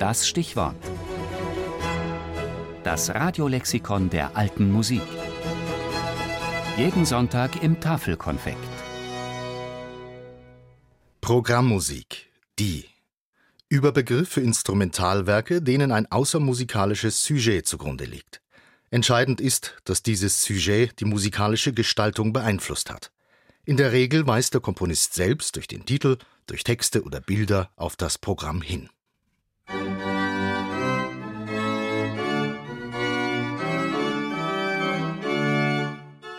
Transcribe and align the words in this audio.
Das 0.00 0.26
Stichwort. 0.26 0.76
Das 2.84 3.10
Radiolexikon 3.10 4.08
der 4.08 4.34
alten 4.34 4.72
Musik. 4.72 5.02
Jeden 6.78 7.04
Sonntag 7.04 7.62
im 7.62 7.80
Tafelkonfekt. 7.80 8.56
Programmmusik. 11.20 12.30
Die. 12.58 12.86
Überbegriff 13.68 14.30
für 14.30 14.40
Instrumentalwerke, 14.40 15.60
denen 15.60 15.92
ein 15.92 16.10
außermusikalisches 16.10 17.22
Sujet 17.22 17.66
zugrunde 17.66 18.06
liegt. 18.06 18.40
Entscheidend 18.90 19.38
ist, 19.38 19.76
dass 19.84 20.02
dieses 20.02 20.42
Sujet 20.42 20.98
die 21.00 21.04
musikalische 21.04 21.74
Gestaltung 21.74 22.32
beeinflusst 22.32 22.90
hat. 22.90 23.12
In 23.66 23.76
der 23.76 23.92
Regel 23.92 24.26
weist 24.26 24.54
der 24.54 24.62
Komponist 24.62 25.12
selbst 25.12 25.56
durch 25.56 25.68
den 25.68 25.84
Titel, 25.84 26.16
durch 26.46 26.64
Texte 26.64 27.02
oder 27.02 27.20
Bilder 27.20 27.70
auf 27.76 27.96
das 27.96 28.16
Programm 28.16 28.62
hin. 28.62 28.88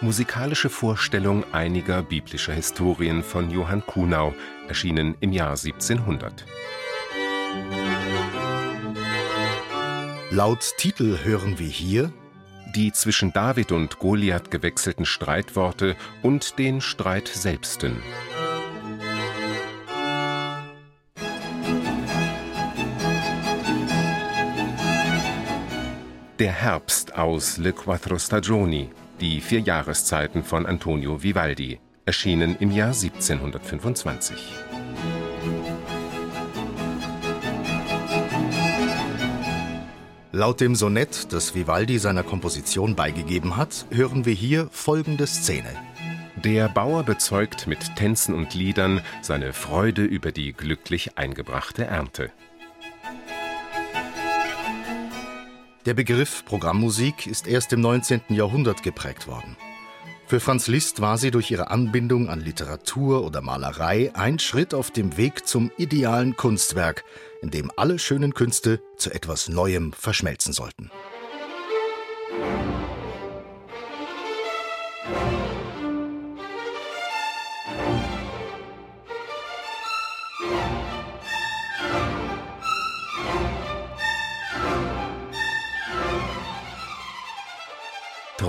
Musikalische 0.02 0.70
Vorstellung 0.70 1.46
einiger 1.54 2.02
biblischer 2.02 2.54
Historien 2.54 3.24
von 3.24 3.52
Johann 3.52 3.86
Kuhnau, 3.86 4.34
erschienen 4.68 5.16
im 5.20 5.32
Jahr 5.32 5.52
1700. 5.52 6.46
Laut 10.32 10.74
Titel 10.78 11.20
hören 11.24 11.60
wir 11.60 11.68
hier 11.68 12.12
die 12.74 12.92
zwischen 12.92 13.34
David 13.34 13.72
und 13.72 14.00
Goliath 14.00 14.50
gewechselten 14.50 15.06
Streitworte 15.06 15.96
und 16.22 16.58
den 16.58 16.82
Streit 16.82 17.28
selbsten. 17.28 18.02
Der 26.40 26.52
Herbst 26.52 27.16
aus 27.16 27.58
Le 27.58 27.72
Quattro 27.72 28.18
Stagioni, 28.18 28.90
die 29.22 29.40
vier 29.40 29.60
Jahreszeiten 29.60 30.44
von 30.44 30.66
Antonio 30.66 31.22
Vivaldi, 31.22 31.80
erschienen 32.06 32.58
im 32.60 32.72
Jahr 32.72 32.88
1725. 32.88 34.36
Laut 40.34 40.60
dem 40.60 40.76
Sonett, 40.76 41.32
das 41.34 41.54
Vivaldi 41.54 42.00
seiner 42.00 42.24
Komposition 42.24 42.96
beigegeben 42.96 43.58
hat, 43.58 43.86
hören 43.92 44.26
wir 44.26 44.34
hier 44.34 44.68
folgende 44.72 45.28
Szene. 45.28 45.70
Der 46.44 46.70
Bauer 46.70 47.04
bezeugt 47.04 47.68
mit 47.68 47.96
Tänzen 47.96 48.34
und 48.34 48.56
Liedern 48.56 49.02
seine 49.22 49.54
Freude 49.54 50.04
über 50.04 50.32
die 50.32 50.54
glücklich 50.54 51.18
eingebrachte 51.18 51.86
Ernte. 51.86 52.32
Der 55.88 55.96
Begriff 55.96 56.46
Programmmusik 56.46 57.26
ist 57.26 57.48
erst 57.48 57.74
im 57.74 57.82
19. 57.82 58.22
Jahrhundert 58.30 58.84
geprägt 58.84 59.26
worden. 59.26 59.58
Für 60.28 60.40
Franz 60.40 60.68
Liszt 60.68 61.02
war 61.02 61.18
sie 61.18 61.32
durch 61.32 61.50
ihre 61.50 61.72
Anbindung 61.72 62.30
an 62.30 62.40
Literatur 62.40 63.26
oder 63.26 63.42
Malerei 63.42 64.12
ein 64.14 64.38
Schritt 64.38 64.76
auf 64.76 64.92
dem 64.92 65.18
Weg 65.18 65.48
zum 65.48 65.72
idealen 65.78 66.38
Kunstwerk, 66.38 67.04
in 67.42 67.50
dem 67.50 67.72
alle 67.78 67.98
schönen 67.98 68.36
Künste 68.36 68.80
zu 68.96 69.12
etwas 69.12 69.50
Neuem 69.50 69.92
verschmelzen 69.92 70.54
sollten. 70.54 70.92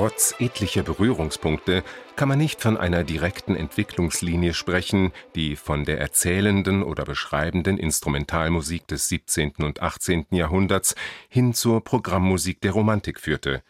Trotz 0.03 0.35
etlicher 0.41 0.83
Berührungspunkte 0.83 1.85
kann 2.17 2.29
man 2.29 2.37
nicht 2.37 2.61
von 2.61 2.77
einer 2.77 3.05
direkten 3.05 3.55
Entwicklungslinie 3.55 4.53
sprechen, 4.53 5.13
die 5.37 5.55
von 5.55 5.85
der 5.85 6.01
erzählenden 6.01 6.83
oder 6.83 7.05
beschreibenden 7.05 7.79
Instrumentalmusik 7.79 8.89
des 8.89 9.09
17. 9.09 9.53
und 9.61 9.81
18. 9.81 10.27
Jahrhunderts 10.33 10.97
hin 11.29 11.55
zur 11.55 11.85
Programmmusik 11.85 12.61
der 12.63 12.73
Romantik 12.73 13.21
führte. 13.21 13.63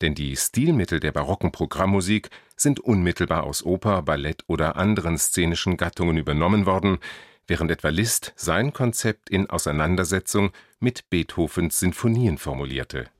Denn 0.00 0.14
die 0.14 0.34
Stilmittel 0.36 1.00
der 1.00 1.12
barocken 1.12 1.52
Programmmusik 1.52 2.30
sind 2.56 2.80
unmittelbar 2.80 3.44
aus 3.44 3.62
Oper, 3.62 4.00
Ballett 4.00 4.42
oder 4.46 4.76
anderen 4.76 5.18
szenischen 5.18 5.76
Gattungen 5.76 6.16
übernommen 6.16 6.64
worden, 6.64 6.96
während 7.46 7.70
etwa 7.70 7.90
Liszt 7.90 8.32
sein 8.36 8.72
Konzept 8.72 9.28
in 9.28 9.50
Auseinandersetzung 9.50 10.50
mit 10.80 11.10
Beethovens 11.10 11.78
Sinfonien 11.78 12.38
formulierte 12.38 13.10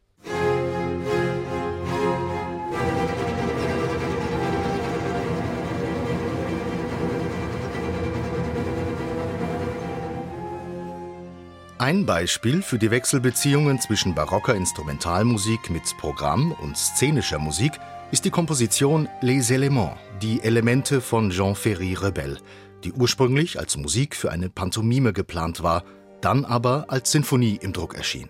Ein 11.79 12.07
Beispiel 12.07 12.63
für 12.63 12.79
die 12.79 12.93
Wechselbeziehungen 12.93 13.81
zwischen 13.81 14.15
barocker 14.15 14.55
Instrumentalmusik 14.55 15.71
mit 15.71 15.83
Programm 15.99 16.53
und 16.53 16.77
szenischer 16.79 17.41
Musik 17.41 17.73
ist 18.13 18.25
die 18.25 18.31
Komposition 18.31 19.09
Les 19.23 19.51
Éléments, 19.51 19.97
die 20.23 20.41
Elemente 20.41 21.01
von 21.01 21.31
Jean 21.31 21.57
Ferry 21.57 21.95
Rebel, 21.95 22.39
die 22.85 22.93
ursprünglich 22.93 23.59
als 23.59 23.77
Musik 23.77 24.15
für 24.15 24.31
eine 24.31 24.51
Pantomime 24.51 25.13
geplant 25.13 25.65
war, 25.65 25.83
dann 26.21 26.45
aber 26.45 26.85
als 26.89 27.11
Sinfonie 27.11 27.59
im 27.61 27.73
Druck 27.73 27.97
erschien. 27.97 28.29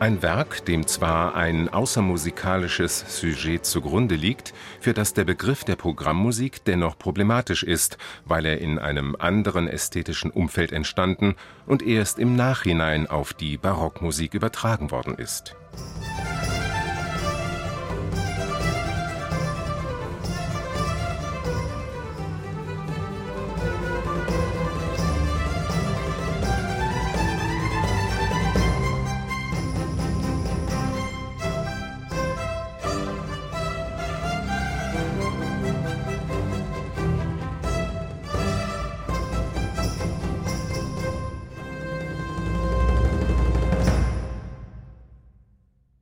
Ein 0.00 0.22
Werk, 0.22 0.64
dem 0.64 0.86
zwar 0.86 1.34
ein 1.34 1.68
außermusikalisches 1.68 3.04
Sujet 3.18 3.66
zugrunde 3.66 4.14
liegt, 4.14 4.54
für 4.78 4.94
das 4.94 5.12
der 5.12 5.24
Begriff 5.24 5.64
der 5.64 5.74
Programmmusik 5.74 6.64
dennoch 6.64 6.96
problematisch 6.96 7.64
ist, 7.64 7.98
weil 8.24 8.46
er 8.46 8.60
in 8.60 8.78
einem 8.78 9.16
anderen 9.18 9.66
ästhetischen 9.66 10.30
Umfeld 10.30 10.70
entstanden 10.70 11.34
und 11.66 11.82
erst 11.82 12.20
im 12.20 12.36
Nachhinein 12.36 13.08
auf 13.08 13.34
die 13.34 13.56
Barockmusik 13.56 14.34
übertragen 14.34 14.92
worden 14.92 15.16
ist. 15.16 15.56